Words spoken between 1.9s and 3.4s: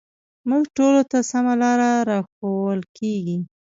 راښوول کېږي